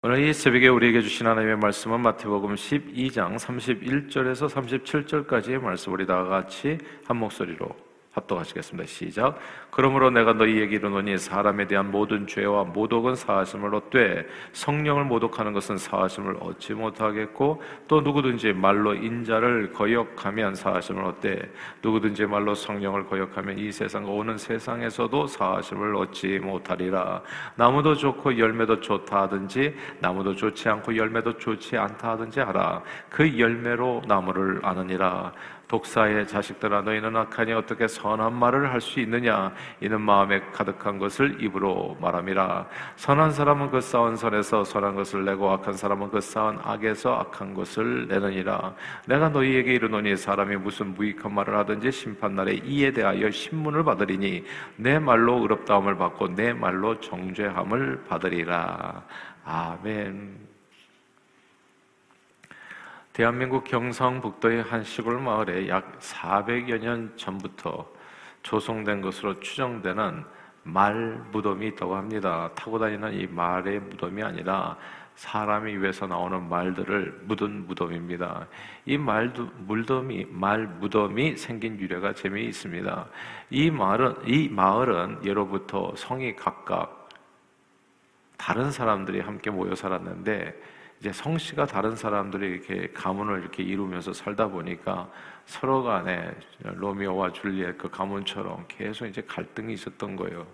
[0.00, 5.92] 오늘 이 새벽에 우리에게 주신 하나님의 말씀은 마태복음 12장 31절에서 37절까지의 말씀.
[5.92, 7.87] 우리 다 같이 한 목소리로
[8.18, 8.86] 합독하시겠습니다.
[8.86, 9.38] 시작.
[9.70, 16.38] 그러므로 내가 너희에게 이르노니 사람에 대한 모든 죄와 모독은 사하심을 얻되 성령을 모독하는 것은 사하심을
[16.40, 21.52] 얻지 못하겠고 또 누구든지 말로 인자를 거역하면 사하심을 얻되
[21.82, 27.22] 누구든지 말로 성령을 거역하면 이 세상 오는 세상에서도 사하심을 얻지 못하리라.
[27.56, 32.82] 나무도 좋고 열매도 좋다 하든지 나무도 좋지 않고 열매도 좋지 않다 하든지 하라.
[33.10, 35.32] 그 열매로 나무를 아느니라.
[35.68, 39.52] 독사의 자식들아 너희는 악하니 어떻게 선한 말을 할 수 있느냐?
[39.80, 42.66] 이는 마음에 가득한 것을 입으로 말함이라.
[42.96, 48.08] 선한 사람은 그 쌓은 선에서 선한 것을 내고 악한 사람은 그 쌓은 악에서 악한 것을
[48.08, 48.74] 내느니라.
[49.06, 54.44] 내가 너희에게 이르노니 사람이 무슨 무익한 말을 하든지 심판날에 이에 대하여 신문을 받으리니
[54.76, 59.02] 내 말로 의롭다함을 받고 내 말로 정죄함을 받으리라.
[59.44, 60.47] 아멘
[63.18, 67.84] 대한민국 경상북도의 한 시골 마을에 약 400여 년 전부터
[68.44, 70.24] 조성된 것으로 추정되는
[70.62, 72.48] 말 무덤이 있다고 합니다.
[72.54, 74.76] 타고 다니는 이 말의 무덤이 아니라
[75.16, 78.46] 사람이 위해서 나오는 말들을 묻은 무덤입니다.
[78.86, 83.04] 이 말도 무덤이 말 무덤이 생긴 유래가 재미있습니다.
[83.50, 87.08] 이 마을은 이 마을은 예로부터 성이 각각
[88.36, 95.08] 다른 사람들이 함께 모여 살았는데 이제 성씨가 다른 사람들이 이렇게 가문을 이렇게 이루면서 살다 보니까
[95.46, 100.46] 서로 간에 로미오와 줄리엣 그 가문처럼 계속 이제 갈등이 있었던 거예요.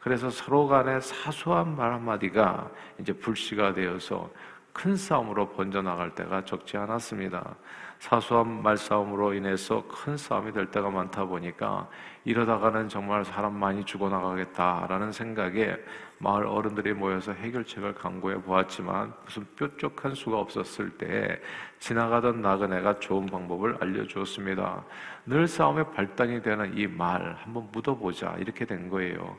[0.00, 4.30] 그래서 서로 간에 사소한 말 한마디가 이제 불씨가 되어서
[4.72, 7.56] 큰 싸움으로 번져나갈 때가 적지 않았습니다.
[7.98, 11.88] 사소한 말싸움으로 인해서 큰 싸움이 될 때가 많다 보니까
[12.26, 15.76] 이러다가는 정말 사람 많이 죽어나가겠다라는 생각에
[16.18, 21.40] 마을 어른들이 모여서 해결책을 강구해 보았지만 무슨 뾰족한 수가 없었을 때
[21.78, 24.84] 지나가던 나그네가 좋은 방법을 알려주었습니다.
[25.26, 29.36] 늘 싸움의 발단이 되는 이 말 한번 묻어보자 이렇게 된 거예요.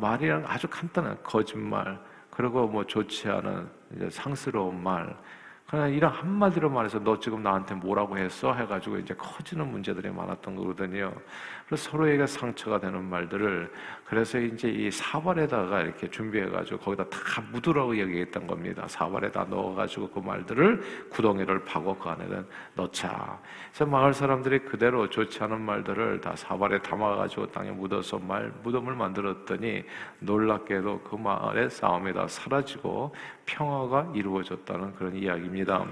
[0.00, 1.98] 말이랑 아주 간단한 거짓말
[2.30, 3.68] 그리고 뭐 좋지 않은
[4.10, 5.16] 상스러운 말
[5.66, 8.52] 그냥 이런 한마디로 말해서 너 지금 나한테 뭐라고 했어?
[8.52, 11.14] 해가지고 이제 커지는 문제들이 많았던 거거든요.
[11.76, 13.70] 서로에게 상처가 되는 말들을
[14.04, 18.84] 그래서 이제 이 사발에다가 이렇게 준비해가지고 거기다 다 묻으라고 얘기했던 겁니다.
[18.86, 23.40] 사발에다 넣어가지고 그 말들을 구덩이를 파고 그 안에는 넣자.
[23.70, 29.84] 그래서 마을 사람들이 그대로 좋지 않은 말들을 다 사발에 담아가지고 땅에 묻어서 말 무덤을 만들었더니
[30.18, 33.14] 놀랍게도 그 마을의 싸움이 다 사라지고
[33.46, 35.86] 평화가 이루어졌다는 그런 이야기입니다.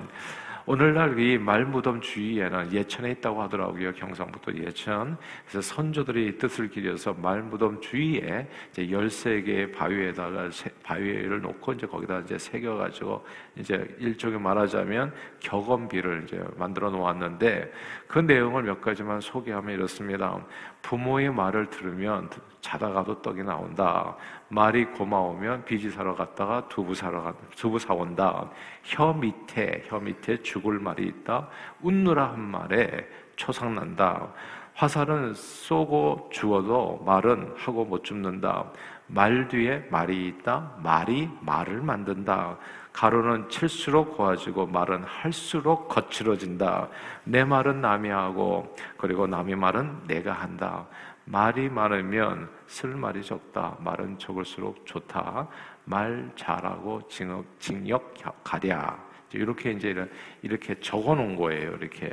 [0.71, 3.93] 오늘날 이 말무덤 주위에는 예천에 있다고 하더라고요.
[3.93, 5.17] 경상북도 예천.
[5.49, 10.49] 그래서 선조들이 뜻을 기려서 말무덤 주위에 이제 13개의 바위에다가
[10.85, 13.27] 바위를 놓고 이제 거기다 이제 새겨 가지고
[13.57, 17.73] 이제 일종의 말하자면 격언비를 이제 만들어 놓았는데
[18.07, 20.39] 그 내용을 몇 가지만 소개하면 이렇습니다.
[20.83, 24.17] 부모의 말을 들으면 자다가도 떡이 나온다.
[24.53, 28.51] 말이 고마우면 비지 사러 갔다가 두부 사러 가, 두부 사 온다.
[28.83, 31.49] 혀 밑에 혀 밑에 죽을 말이 있다.
[31.83, 34.29] 웃느라 한 말에 초상난다.
[34.75, 38.73] 화살은 쏘고 죽어도 말은 하고 못 죽는다.
[39.07, 40.73] 말 뒤에 말이 있다.
[40.83, 42.57] 말이 말을 만든다.
[42.93, 46.89] 가루는 칠수록 고와지고 말은 할수록 거칠어진다.
[47.23, 50.87] 내 말은 남이 하고 그리고 남의 말은 내가 한다.
[51.25, 53.77] 말이 많으면 쓸 말이 적다.
[53.81, 55.49] 말은 적을수록 좋다.
[55.85, 58.99] 말 잘하고 징역, 징역 가랴.
[59.33, 60.09] 이렇게 이제
[60.43, 61.73] 이렇게 적어 놓은 거예요.
[61.75, 62.13] 이렇게.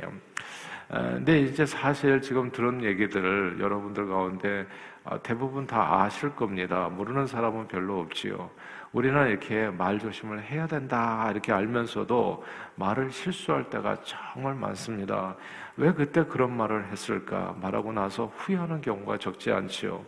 [0.88, 4.66] 근데 이제 사실 지금 들은 얘기들을 여러분들 가운데
[5.04, 6.88] 아, 대부분 다 아실 겁니다.
[6.88, 8.50] 모르는 사람은 별로 없지요.
[8.98, 12.44] 우리는 이렇게 말 조심을 해야 된다 이렇게 알면서도
[12.74, 15.36] 말을 실수할 때가 정말 많습니다.
[15.76, 17.54] 왜 그때 그런 말을 했을까?
[17.60, 20.04] 말하고 나서 후회하는 경우가 적지 않지요.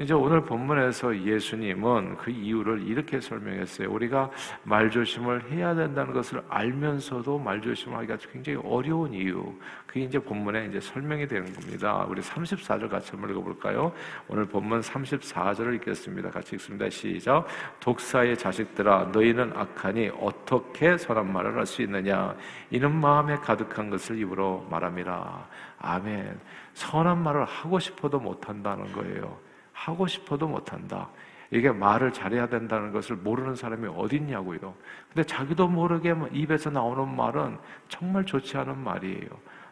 [0.00, 3.90] 이제 오늘 본문에서 예수님은 그 이유를 이렇게 설명했어요.
[3.90, 4.30] 우리가
[4.62, 9.52] 말조심을 해야 된다는 것을 알면서도 말조심하기가 굉장히 어려운 이유.
[9.88, 12.06] 그게 이제 본문에 이제 설명이 되는 겁니다.
[12.08, 13.92] 우리 34절 같이 한번 읽어볼까요?
[14.28, 16.30] 오늘 본문 34절을 읽겠습니다.
[16.30, 16.88] 같이 읽습니다.
[16.88, 17.48] 시작.
[17.80, 22.36] 독사의 자식들아, 너희는 악하니 어떻게 선한 말을 할 수 있느냐?
[22.70, 25.48] 이는 마음에 가득한 것을 입으로 말함이라.
[25.80, 26.38] 아멘.
[26.74, 29.47] 선한 말을 하고 싶어도 못한다는 거예요.
[29.78, 31.08] 하고 싶어도 못한다.
[31.50, 34.74] 이게 말을 잘해야 된다는 것을 모르는 사람이 어딨냐고요.
[35.08, 37.56] 근데 자기도 모르게 뭐 입에서 나오는 말은
[37.88, 39.28] 정말 좋지 않은 말이에요.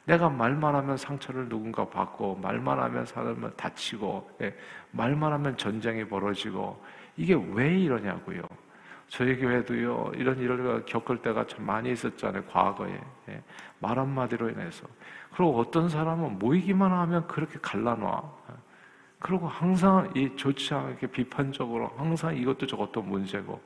[0.06, 4.54] 내가 말만 하면 상처를 누군가 받고, 말만 하면 사람을 다치고, 예,
[4.92, 6.80] 말만 하면 전쟁이 벌어지고,
[7.16, 8.42] 이게 왜 이러냐고요.
[9.08, 13.42] 저희 교회도요 이런 일을 겪을 때가 참 많이 있었잖아요 과거에 예.
[13.78, 14.86] 말 한마디로 인해서
[15.30, 18.22] 그리고 어떤 사람은 모이기만 하면 그렇게 갈라놔
[19.18, 20.30] 그리고 항상 이
[20.72, 23.60] 않게 비판적으로 항상 이것도 저것도 문제고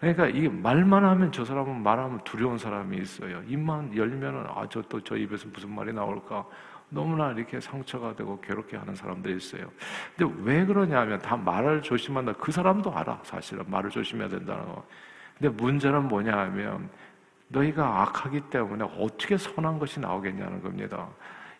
[0.00, 5.00] 그러니까 이 말만 하면 저 사람은 말하면 두려운 사람이 있어요 입만 열면은 아 저 또
[5.00, 6.44] 저 입에서 무슨 말이 나올까
[6.88, 9.70] 너무나 이렇게 상처가 되고 괴롭게 하는 사람들이 있어요.
[10.16, 12.32] 근데 왜 그러냐면 다 말을 조심한다.
[12.32, 13.20] 그 사람도 알아.
[13.22, 14.84] 사실은 말을 조심해야 된다는 거.
[15.38, 16.90] 근데 문제는 뭐냐 하면
[17.48, 21.08] 너희가 악하기 때문에 어떻게 선한 것이 나오겠냐는 겁니다.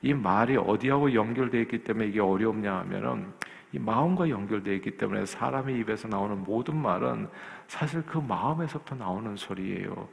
[0.02, 3.32] 이 말이 어디하고 연결되어 있기 때문에 이게 어렵냐 하면은
[3.73, 7.29] 이 마음과 연결되어 있기 때문에 사람의 입에서 나오는 모든 말은
[7.69, 10.08] 사실 그 마음에서부터 나오는 소리예요.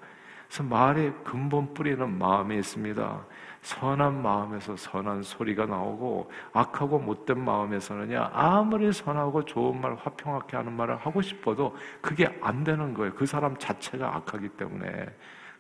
[0.48, 3.26] 그래서 말의 근본 뿌리는 마음에 있습니다.
[3.62, 10.98] 선한 마음에서 선한 소리가 나오고 악하고 못된 마음에서는요 아무리 선하고 좋은 말 화평하게 하는 말을
[10.98, 13.14] 하고 싶어도 그게 안 되는 거예요.
[13.14, 15.08] 그 사람 자체가 악하기 때문에.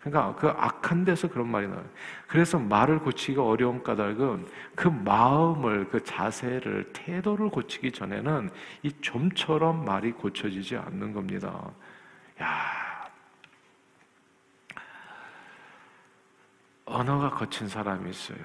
[0.09, 1.86] 그러니까 그 악한 데서 그런 말이 나와요.
[2.27, 8.50] 그래서 말을 고치기가 어려운 까닭은 그 마음을, 그 자세를, 태도를 고치기 전에는
[8.83, 11.71] 이 좀처럼 말이 고쳐지지 않는 겁니다.
[12.42, 13.09] 야,
[16.86, 18.38] 언어가 거친 사람이 있어요.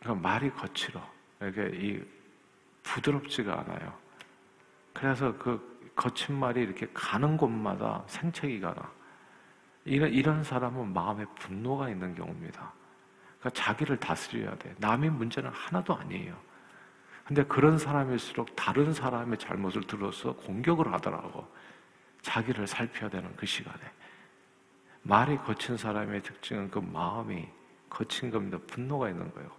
[0.00, 1.00] 그러니까 말이 거칠어.
[1.42, 2.02] 이게 이
[2.82, 3.92] 부드럽지가 않아요.
[4.92, 9.01] 그래서 그 거친 말이 이렇게 가는 곳마다 생채기가 나.
[9.84, 12.72] 이런, 이런 사람은 마음에 분노가 있는 경우입니다.
[13.40, 14.74] 그러니까 자기를 다스려야 돼.
[14.78, 16.36] 남의 문제는 하나도 아니에요.
[17.24, 21.46] 근데 그런 사람일수록 다른 사람의 잘못을 들어서 공격을 하더라고.
[22.20, 23.78] 자기를 살펴야 되는 그 시간에.
[25.02, 27.48] 말이 거친 사람의 특징은 그 마음이
[27.90, 28.58] 거친 겁니다.
[28.66, 29.50] 분노가 있는 거예요.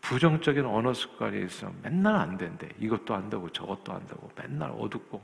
[0.00, 2.68] 부정적인 언어 습관이 있어 맨날 안 된대.
[2.78, 5.20] 이것도 안 되고 저것도 안 되고 맨날 어둡고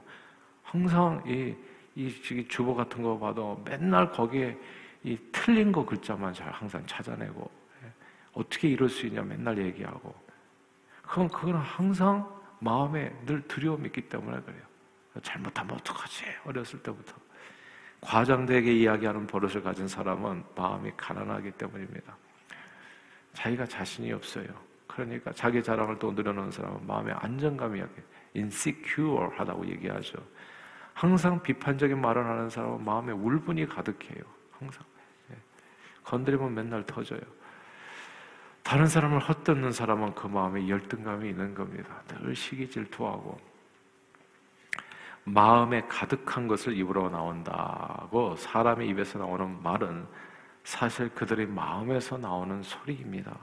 [0.62, 1.54] 항상 이,
[1.98, 4.56] 이 주보 같은 거 봐도 맨날 거기에
[5.02, 7.50] 이 틀린 거 글자만 잘 항상 찾아내고
[7.82, 7.92] 예.
[8.34, 10.14] 어떻게 이럴 수 있냐 맨날 얘기하고
[11.02, 12.28] 그건 그건 항상
[12.60, 14.62] 마음에 늘 두려움이 있기 때문에 그래요.
[15.22, 16.24] 잘못하면 어떡하지?
[16.44, 17.14] 어렸을 때부터.
[18.00, 22.16] 과장되게 이야기하는 버릇을 가진 사람은 마음이 가난하기 때문입니다.
[23.32, 24.46] 자기가 자신이 없어요.
[24.86, 28.02] 그러니까 자기 자랑을 또 늘어놓는 사람은 마음에 안정감이 약해.
[28.36, 30.18] insecure 하다고 얘기하죠.
[30.98, 34.20] 항상 비판적인 말을 하는 사람은 마음에 울분이 가득해요.
[34.58, 34.84] 항상.
[35.30, 35.36] 예.
[36.02, 37.20] 건드리면 맨날 터져요.
[38.64, 42.02] 다른 사람을 헛듣는 사람은 그 마음에 열등감이 있는 겁니다.
[42.08, 43.38] 늘 시기 질투하고
[45.22, 50.04] 마음에 가득한 것을 입으로 나온다고 사람의 입에서 나오는 말은
[50.64, 53.36] 사실 그들의 마음에서 나오는 소리입니다.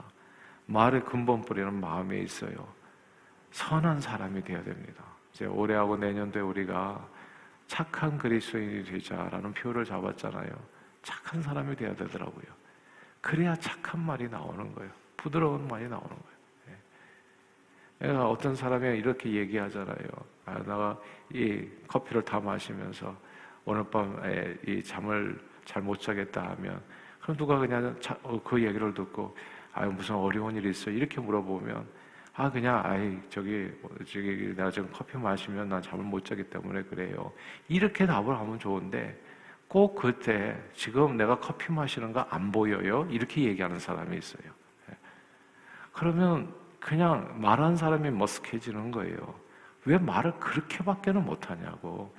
[0.66, 2.54] 말의 근본 뿌리는 마음에 있어요.
[3.52, 5.02] 선한 사람이 되어야 됩니다.
[5.32, 7.15] 이제 올해하고 내년도에 우리가
[7.66, 10.50] 착한 그리스도인이 되자라는 표를 잡았잖아요.
[11.02, 12.44] 착한 사람이 되어야 되더라고요.
[13.20, 14.90] 그래야 착한 말이 나오는 거예요.
[15.16, 16.26] 부드러운 말이 나오는 거예요.
[18.28, 19.96] 어떤 사람이 이렇게 얘기하잖아요.
[20.44, 21.00] 아, 내가
[21.32, 23.16] 이 커피를 다 마시면서
[23.64, 26.80] 오늘 밤에 이 잠을 잘 못 자겠다 하면
[27.20, 29.36] 그럼 누가 그냥 자, 어, 그 얘기를 듣고
[29.72, 31.86] 아 무슨 어려운 일이 있어 이렇게 물어보면
[32.36, 37.32] 아 그냥 아이 저기 저기 내가 지금 커피 마시면 난 잠을 못 자기 때문에 그래요
[37.68, 39.18] 이렇게 답을 하면 좋은데
[39.68, 44.52] 꼭 그때 지금 내가 커피 마시는 거 안 보여요 이렇게 얘기하는 사람이 있어요
[44.90, 44.96] 예.
[45.92, 46.52] 그러면
[46.86, 49.34] 그냥 말한 사람이 머쓱해지는 거예요.
[49.86, 52.14] 왜 말을 그렇게밖에는 못하냐고.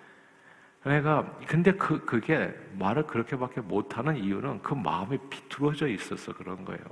[0.83, 6.83] 그러니까 근데 그 그게 말을 그렇게밖에 못하는 이유는 그 마음이 비뚤어져 있어서 그런 거예요.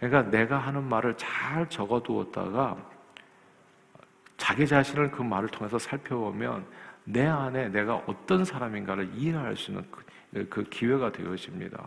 [0.00, 2.76] 그러니까 내가 하는 말을 잘 적어두었다가
[4.38, 6.64] 자기 자신을 그 말을 통해서 살펴보면
[7.04, 11.86] 내 안에 내가 어떤 사람인가를 이해할 수 있는 그, 그 기회가 되어집니다.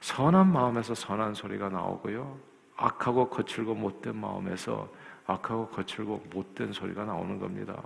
[0.00, 2.38] 선한 마음에서 선한 소리가 나오고요.
[2.76, 4.88] 악하고 거칠고 못된 마음에서
[5.26, 7.80] 악하고 거칠고 못된 소리가 나오는 겁니다.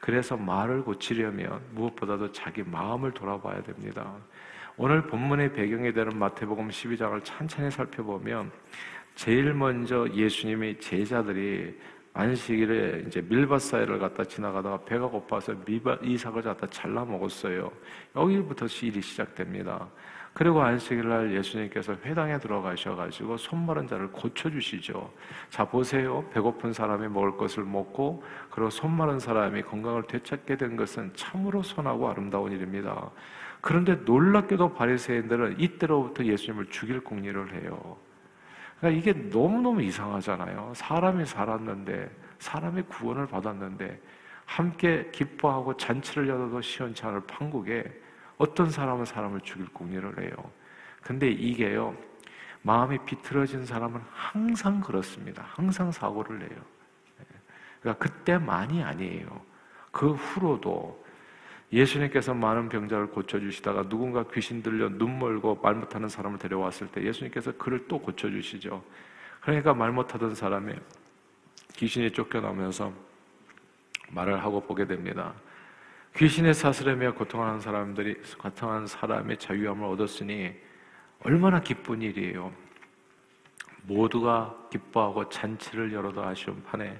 [0.00, 4.14] 그래서 말을 고치려면 무엇보다도 자기 마음을 돌아봐야 됩니다.
[4.78, 8.50] 오늘 본문의 배경이 되는 마태복음 12장을 천천히 살펴보면
[9.14, 11.74] 제일 먼저 예수님의 제자들이
[12.12, 17.72] 안식일에 이제 밀밭 사이를 갖다 지나가다가 배가 고파서 미바, 이삭을 갖다 잘라 먹었어요.
[18.14, 19.88] 여기부터 일이 시작됩니다.
[20.34, 25.10] 그리고 안식일 날 예수님께서 회당에 들어가셔가지고 손마른 자를 고쳐주시죠.
[25.48, 26.22] 자, 보세요.
[26.34, 32.52] 배고픈 사람이 먹을 것을 먹고, 그리고 손마른 사람이 건강을 되찾게 된 것은 참으로 선하고 아름다운
[32.52, 33.10] 일입니다.
[33.66, 37.96] 그런데 놀랍게도 바리새인들은 이때로부터 예수님을 죽일 공리를 해요.
[38.78, 40.72] 그러니까 이게 너무너무 이상하잖아요.
[40.76, 42.08] 사람이 살았는데,
[42.38, 44.00] 사람이 구원을 받았는데,
[44.44, 47.92] 함께 기뻐하고 잔치를 열어도 시원치 않을 판국에
[48.38, 50.30] 어떤 사람은 사람을 죽일 궁리를 해요.
[51.02, 51.96] 근데 이게요,
[52.62, 55.42] 마음이 비틀어진 사람은 항상 그렇습니다.
[55.44, 56.58] 항상 사고를 내요.
[57.80, 59.26] 그러니까 그때만이 아니에요.
[59.90, 61.04] 그 후로도
[61.72, 67.52] 예수님께서 많은 병자를 고쳐주시다가 누군가 귀신 들려 눈 멀고 말 못하는 사람을 데려왔을 때 예수님께서
[67.52, 68.82] 그를 또 고쳐주시죠.
[69.40, 70.74] 그러니까 말 못하던 사람이
[71.74, 72.92] 귀신이 쫓겨나면서
[74.10, 75.34] 말을 하고 보게 됩니다.
[76.16, 80.54] 귀신의 사슬에며 고통하는 사람들이 고통하는 사람의 자유함을 얻었으니
[81.22, 82.52] 얼마나 기쁜 일이에요.
[83.82, 86.98] 모두가 기뻐하고 잔치를 열어도 아쉬운 판에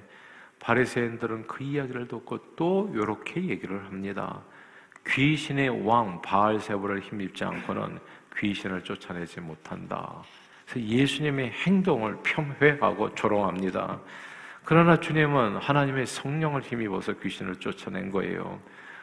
[0.59, 4.43] 바리새인들은 그 이야기를 듣고 또 이렇게 얘기를 합니다.
[5.09, 7.99] 귀신의 왕 바알세부를 힘입지 않고는
[8.37, 10.21] 귀신을 쫓아내지 못한다.
[10.65, 13.99] 그래서 예수님의 행동을 폄훼하고 조롱합니다.
[14.63, 18.59] 그러나 주님은 하나님의 성령을 힘입어서 귀신을 쫓아낸 거예요.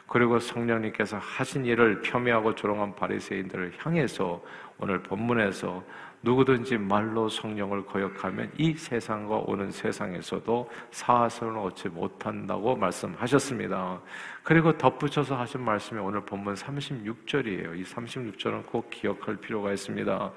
[0.06, 4.44] 그리고 성령님께서 하신 일을 폄훼하고 조롱한 바리새인들을 향해서
[4.78, 5.82] 오늘 본문에서
[6.24, 14.00] 누구든지 말로 성령을 거역하면 이 세상과 오는 세상에서도 사하선을 얻지 못한다고 말씀하셨습니다.
[14.42, 17.78] 그리고 덧붙여서 하신 말씀이 오늘 본문 36절이에요.
[17.78, 20.32] 이 36절은 꼭 기억할 필요가 있습니다.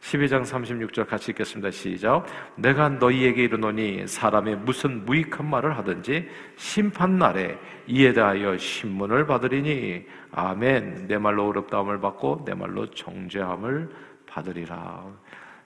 [0.00, 1.70] 12장 36절 같이 읽겠습니다.
[1.70, 2.26] 시작.
[2.56, 11.06] 내가 너희에게 이르노니 사람이 무슨 무익한 말을 하든지 심판 날에 이에 대하여 신문을 받으리니 아멘.
[11.08, 13.88] 내 말로 어렵다함을 받고 내 말로 정죄함을
[14.26, 15.06] 받으리라.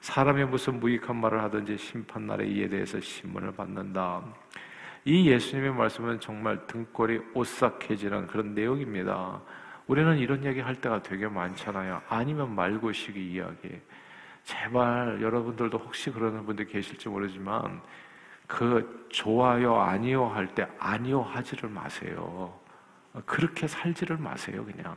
[0.00, 4.22] 사람이 무슨 무익한 말을 하든지 심판 날에 이에 대해서 신문을 받는다.
[5.04, 9.40] 이 예수님의 말씀은 정말 등골이 오싹해지는 그런 내용입니다.
[9.86, 12.02] 우리는 이런 얘기 할 때가 되게 많잖아요.
[12.08, 13.80] 아니면 말고 시기 이야기.
[14.44, 17.80] 제발 여러분들도 혹시 그러는 분들 계실지 모르지만
[18.46, 22.58] 그 좋아요 아니요 할 때 아니요 하지를 마세요.
[23.26, 24.96] 그렇게 살지를 마세요 그냥.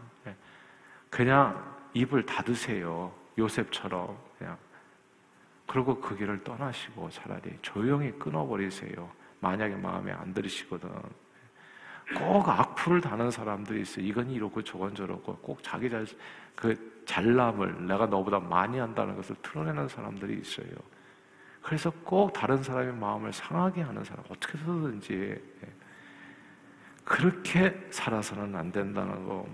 [1.10, 3.12] 그냥 입을 닫으세요.
[3.38, 4.57] 요셉처럼 그냥.
[5.67, 9.09] 그리고 그 길을 떠나시고 차라리 조용히 끊어버리세요.
[9.39, 10.89] 만약에 마음에 안 들으시거든.
[12.17, 14.05] 꼭 악플을 다는 사람들이 있어요.
[14.05, 16.05] 이건 이렇고 저건 저렇고 꼭 자기 잘,
[16.55, 20.67] 그 잘남을 내가 너보다 많이 한다는 것을 드러내는 사람들이 있어요.
[21.61, 25.67] 그래서 꼭 다른 사람의 마음을 상하게 하는 사람, 어떻게 해서든지 예.
[27.03, 29.47] 그렇게 살아서는 안 된다는 거.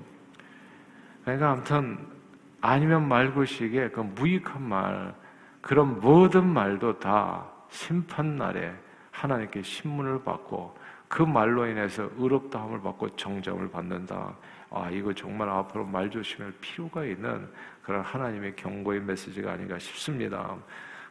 [1.23, 2.16] 그러니까 아무튼
[2.61, 5.13] 아니면 말고식의 그 무익한 말,
[5.61, 8.73] 그런 모든 말도 다 심판날에
[9.11, 14.35] 하나님께 신문을 받고 그 말로 인해서 의롭다함을 받고 정정을 받는다.
[14.69, 17.49] 아, 이거 정말 앞으로 말 조심할 필요가 있는
[17.81, 20.55] 그런 하나님의 경고의 메시지가 아닌가 싶습니다.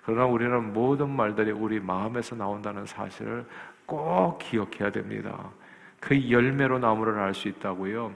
[0.04, 3.46] 그러나 우리는 모든 말들이 우리 마음에서 나온다는 사실을
[3.86, 5.50] 꼭 기억해야 됩니다.
[5.98, 8.12] 그 열매로 나무를 알 수 있다고요.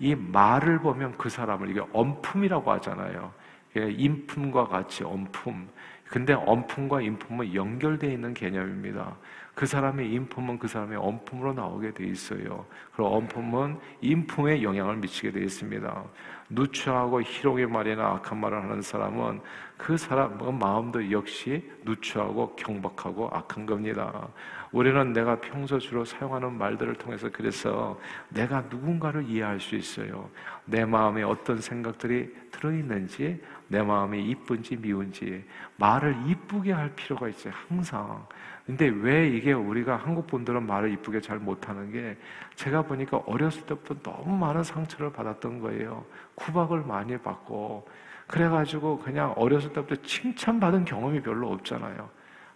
[0.00, 3.32] 이 말을 보면 그 사람을 이게 엄품이라고 하잖아요.
[3.76, 5.68] 인품과 같이 엄품.
[6.08, 9.16] 근데 엄품과 인품은 연결되어 있는 개념입니다.
[9.54, 12.66] 그 사람의 인품은 그 사람의 엄품으로 나오게 돼 있어요.
[12.92, 16.04] 그리고 엄품은 인품에 영향을 미치게 돼 있습니다.
[16.48, 19.40] 누추하고 희롱의 말이나 악한 말을 하는 사람은
[19.76, 24.28] 그 사람의 마음도 역시 누추하고 경박하고 악한 겁니다.
[24.72, 27.98] 우리는 내가 평소 주로 사용하는 말들을 통해서 그래서
[28.28, 30.30] 내가 누군가를 이해할 수 있어요.
[30.64, 35.44] 내 마음에 어떤 생각들이 들어있는지, 내 마음이 이쁜지 미운지,
[35.76, 37.52] 말을 이쁘게 할 필요가 있어요.
[37.68, 38.24] 항상.
[38.64, 42.16] 근데 왜 이게 우리가 한국 분들은 말을 이쁘게 잘 못하는 게
[42.54, 46.04] 제가 보니까 어렸을 때부터 너무 많은 상처를 받았던 거예요.
[46.36, 47.88] 구박을 많이 받고
[48.28, 52.08] 그래가지고 그냥 어렸을 때부터 칭찬받은 경험이 별로 없잖아요.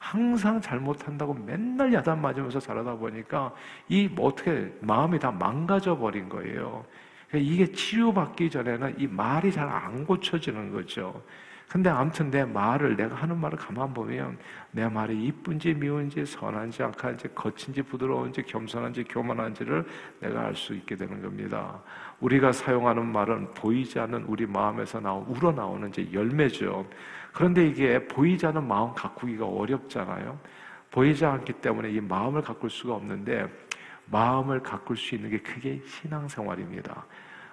[0.04, 3.54] 항상 잘못한다고 맨날 야단 맞으면서 자라다 보니까
[3.88, 6.84] 이 뭐 어떻게 마음이 다 망가져 버린 거예요.
[7.28, 11.23] 그러니까 이게 치유받기 전에는 이 말이 잘 안 고쳐지는 거죠.
[11.68, 14.38] 근데 아무튼 내 말을 내가 하는 말을 가만 보면
[14.71, 19.85] 내 말이 이쁜지 미운지 선한지 악한지 거친지 부드러운지 겸손한지 교만한지를
[20.21, 21.80] 내가 알 수 있게 되는 겁니다.
[22.21, 26.87] 우리가 사용하는 말은 보이지 않는 우리 마음에서 나온 우러나오는 이제 열매죠.
[27.33, 30.38] 그런데 이게 보이지 않는 마음 가꾸기가 어렵잖아요.
[30.92, 33.49] 보이지 않기 때문에 이 마음을 가꿀 수가 없는데
[34.06, 37.04] 마음을 가꿀 수 있는 게 그게 신앙생활입니다.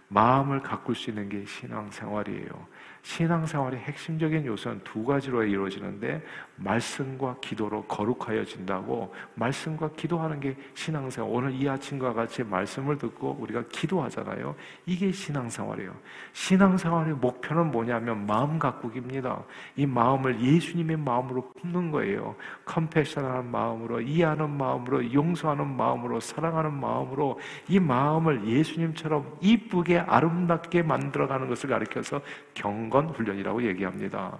[0.09, 2.67] 마음을 가꿀 수 있는 게 신앙생활이에요.
[3.03, 6.23] 신앙생활의 핵심적인 요소는 두 가지로 이루어지는데
[6.57, 11.31] 말씀과 기도로 거룩하여진다고 말씀과 기도하는 게 신앙생활.
[11.31, 14.55] 오늘 이 아침과 같이 말씀을 듣고 우리가 기도하잖아요.
[14.85, 15.95] 이게 신앙생활이에요.
[16.33, 19.43] 신앙생활의 목표는 뭐냐면 마음 가꾸기입니다.
[19.75, 22.35] 이 마음을 예수님의 마음으로 품는 거예요.
[22.65, 31.69] 컴패션하는 마음으로 이해하는 마음으로 용서하는 마음으로 사랑하는 마음으로 이 마음을 예수님처럼 이쁘게 아름답게 만들어가는 것을
[31.69, 32.21] 가리켜서
[32.53, 34.37] 경건 훈련이라고 얘기합니다.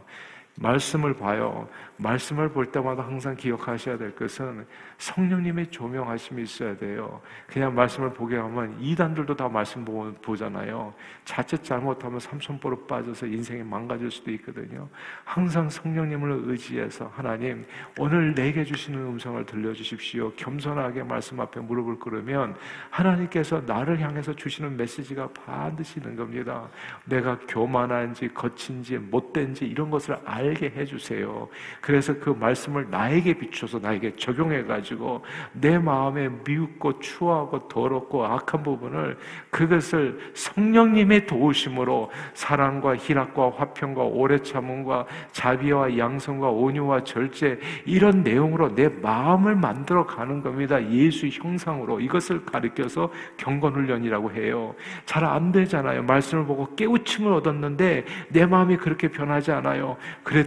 [0.57, 1.67] 말씀을 봐요.
[2.01, 4.65] 말씀을 볼 때마다 항상 기억하셔야 될 것은
[4.97, 7.21] 성령님의 조명하심이 있어야 돼요.
[7.47, 10.93] 그냥 말씀을 보게 하면 이단들도 다 말씀 보잖아요.
[11.25, 14.89] 자칫 잘못하면 삼천포로 빠져서 인생이 망가질 수도 있거든요.
[15.23, 17.65] 항상 성령님을 의지해서 하나님
[17.99, 20.33] 오늘 내게 주시는 음성을 들려주십시오.
[20.35, 22.55] 겸손하게 말씀 앞에 무릎을 꿇으면
[22.89, 26.67] 하나님께서 나를 향해서 주시는 메시지가 반드시 있는 겁니다.
[27.05, 31.47] 내가 교만한지 거친지 못된지 이런 것을 알게 해주세요.
[31.79, 38.63] 그 래서 그 말씀을 나에게 비춰서 나에게 적용해 가지고 내 마음에 미웃고 추하고 더럽고 악한
[38.63, 39.17] 부분을
[39.49, 48.87] 그것을 성령님의 도우심으로 사랑과 희락과 화평과 오래 참음과 자비와 양성과 온유와 절제 이런 내용으로 내
[48.87, 50.81] 마음을 만들어 가는 겁니다.
[50.91, 54.73] 예수 형상으로 이것을 가리켜서 경건 훈련이라고 해요.
[55.05, 56.03] 잘 안 되잖아요.
[56.03, 59.97] 말씀을 보고 깨우침을 얻었는데 내 마음이 그렇게 변하지 않아요.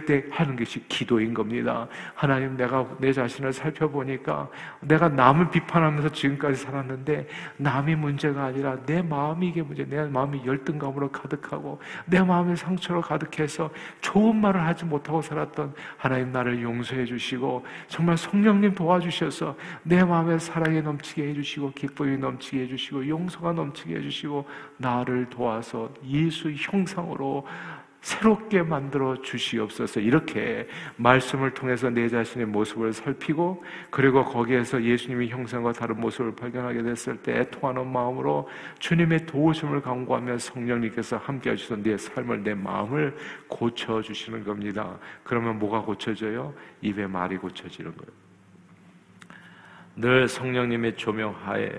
[0.05, 1.87] 때 하는 것이 기도인 겁니다.
[2.15, 4.49] 하나님 내가 내 자신을 살펴보니까
[4.79, 7.27] 내가 남을 비판하면서 지금까지 살았는데
[7.57, 9.85] 남이 문제가 아니라 내 마음이 이게 문제.
[9.85, 13.69] 내 마음이 열등감으로 가득하고 내 마음이 상처로 가득해서
[14.01, 20.81] 좋은 말을 하지 못하고 살았던 하나님 나를 용서해 주시고 정말 성령님 도와주셔서 내 마음에 사랑이
[20.81, 27.45] 넘치게 해 주시고 기쁨이 넘치게 해 주시고 용서가 넘치게 해 주시고 나를 도와서 예수 형상으로
[28.05, 29.99] 새롭게 만들어 주시옵소서.
[29.99, 37.17] 이렇게 말씀을 통해서 내 자신의 모습을 살피고 그리고 거기에서 예수님의 형상과 다른 모습을 발견하게 됐을
[37.17, 38.47] 때 애통하는 마음으로
[38.77, 44.99] 주님의 도우심을 간구하며 성령님께서 함께 하셔서 내 삶을 내 마음을 고쳐 주시는 겁니다.
[45.23, 46.53] 그러면 뭐가 고쳐져요?
[46.81, 48.11] 입의 말이 고쳐지는 거예요.
[49.95, 51.71] 늘 성령님의 조명하에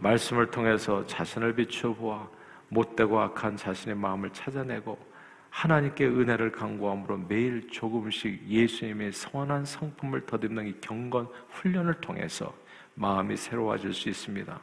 [0.00, 2.28] 말씀을 통해서 자신을 비추어 보아
[2.68, 5.11] 못되고 악한 자신의 마음을 찾아내고
[5.52, 12.54] 하나님께 은혜를 강구함으로 매일 조금씩 예수님의 선한 성품을 더듬는 이 경건 훈련을 통해서
[12.94, 14.58] 마음이 새로워질 수 있습니다.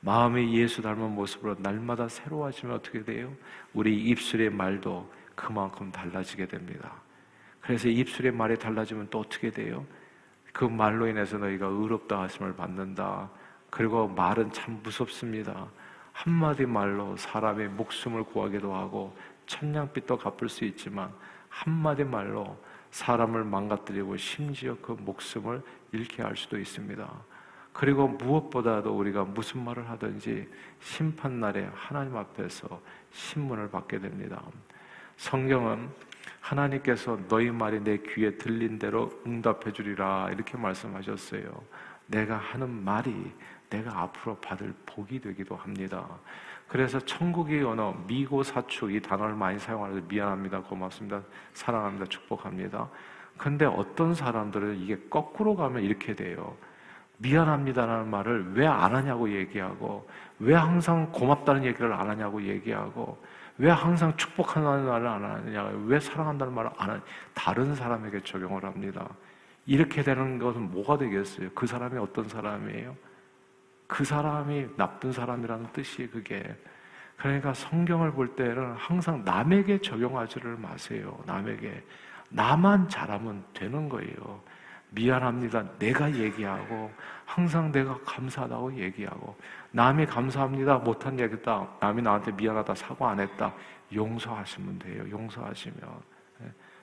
[0.00, 3.30] 마음이 예수 닮은 모습으로 날마다 새로워지면 어떻게 돼요?
[3.74, 6.94] 우리 입술의 말도 그만큼 달라지게 됩니다.
[7.60, 9.86] 그래서 입술의 말이 달라지면 또 어떻게 돼요?
[10.52, 13.30] 그 말로 인해서 너희가 의롭다 하심을 받는다.
[13.68, 15.68] 그리고 말은 참 무섭습니다.
[16.12, 19.16] 한마디 말로 사람의 목숨을 구하기도 하고
[19.46, 21.12] 천냥빚도 갚을 수 있지만
[21.48, 22.56] 한마디 말로
[22.90, 27.10] 사람을 망가뜨리고 심지어 그 목숨을 잃게 할 수도 있습니다.
[27.72, 30.48] 그리고 무엇보다도 우리가 무슨 말을 하든지
[30.80, 34.42] 심판날에 하나님 앞에서 신문을 받게 됩니다.
[35.16, 35.88] 성경은
[36.40, 41.62] 하나님께서 너희 말이 내 귀에 들린 대로 응답해 주리라 이렇게 말씀하셨어요.
[42.12, 43.32] 내가 하는 말이
[43.70, 46.06] 내가 앞으로 받을 복이 되기도 합니다.
[46.68, 51.22] 그래서 천국의 언어 미고사축 이 단어를 많이 사용하는서 미안합니다, 고맙습니다,
[51.54, 52.88] 사랑합니다, 축복합니다.
[53.38, 56.54] 근데 어떤 사람들은 이게 거꾸로 가면 이렇게 돼요.
[57.18, 60.06] 미안합니다라는 말을 왜 안 하냐고 얘기하고
[60.38, 63.16] 왜 항상 고맙다는 얘기를 안 하냐고 얘기하고
[63.58, 69.08] 왜 항상 축복한다는 말을 안 하느냐 왜 사랑한다는 말을 안 하냐 다른 사람에게 적용을 합니다.
[69.66, 71.50] 이렇게 되는 것은 뭐가 되겠어요?
[71.54, 72.96] 그 사람이 어떤 사람이에요?
[73.86, 76.42] 그 사람이 나쁜 사람이라는 뜻이 그게.
[77.16, 81.22] 그러니까 성경을 볼 때는 항상 남에게 적용하지를 마세요.
[81.26, 81.82] 남에게.
[82.30, 84.40] 나만 잘하면 되는 거예요.
[84.90, 85.64] 미안합니다.
[85.78, 86.90] 내가 얘기하고,
[87.24, 89.36] 항상 내가 감사하다고 얘기하고,
[89.70, 90.78] 남이 감사합니다.
[90.78, 91.68] 못한 얘기다.
[91.80, 92.74] 남이 나한테 미안하다.
[92.74, 93.54] 사과 안 했다.
[93.94, 95.04] 용서하시면 돼요.
[95.10, 96.11] 용서하시면.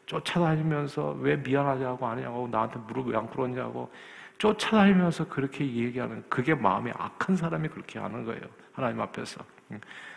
[0.09, 0.17] 예.
[0.17, 3.91] 쫓아다니면서 왜 미안하냐고 안 하냐고, 나한테 무릎 왜 안 꿇었냐고,
[4.37, 8.41] 쫓아다니면서 그렇게 얘기하는 그게 마음이 악한 사람이 그렇게 하는 거예요.
[8.73, 9.43] 하나님 앞에서.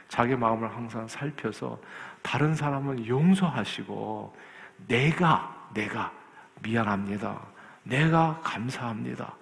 [0.08, 1.78] 자기 마음을 항상 살펴서
[2.22, 4.34] 다른 사람을 용서하시고
[4.88, 6.12] 내가 내가
[6.62, 7.40] 미안합니다.
[7.82, 9.34] 내가 감사합니다.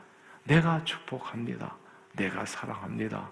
[0.45, 1.75] 내가 축복합니다.
[2.15, 3.29] 내가 사랑합니다.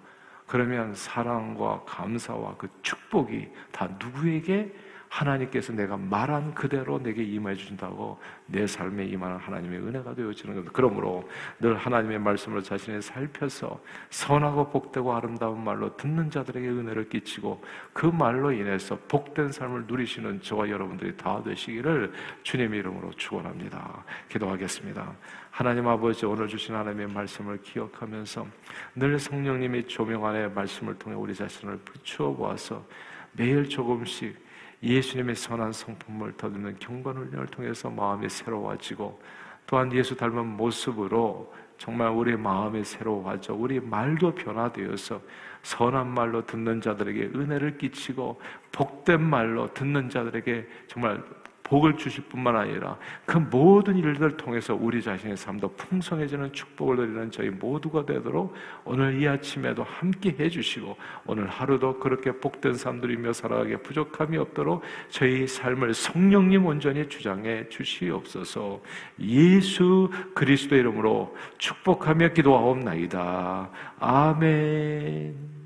[0.46, 4.74] 그러면 사랑과 감사와 그 축복이 다 누구에게
[5.08, 10.72] 하나님께서 내가 말한 그대로 내게 임해 주신다고 내 삶에 임하는 하나님의 은혜가 되어지는 겁니다.
[10.74, 18.06] 그러므로 늘 하나님의 말씀을 자신이 살펴서 선하고 복되고 아름다운 말로 듣는 자들에게 은혜를 끼치고 그
[18.06, 24.04] 말로 인해서 복된 삶을 누리시는 저와 여러분들이 다 되시기를 주님의 이름으로 축원합니다.
[24.28, 25.12] 기도하겠습니다.
[25.50, 28.46] 하나님 아버지 오늘 주신 하나님의 말씀을 기억하면서
[28.94, 32.84] 늘 성령님이 조명 안에 말씀을 통해 우리 자신을 비추어 보아서
[33.32, 34.47] 매일 조금씩
[34.82, 39.20] 예수님의 선한 성품을 더듬는 경건 훈련을 통해서 마음이 새로워지고
[39.66, 45.20] 또한 예수 닮은 모습으로 정말 우리 마음이 새로워져 우리 말도 변화되어서
[45.62, 48.40] 선한 말로 듣는 자들에게 은혜를 끼치고
[48.72, 51.22] 복된 말로 듣는 자들에게 정말
[51.68, 57.50] 복을 주실 뿐만 아니라 그 모든 일들을 통해서 우리 자신의 삶도 풍성해지는 축복을 누리는 저희
[57.50, 58.54] 모두가 되도록
[58.84, 65.46] 오늘 이 아침에도 함께 해주시고 오늘 하루도 그렇게 복된 삶 들이며 살아가게 부족함이 없도록 저희
[65.46, 68.80] 삶을 성령님 온전히 주장해 주시옵소서
[69.20, 73.70] 예수 그리스도 이름으로 축복하며 기도하옵나이다.
[74.00, 75.57] 아멘.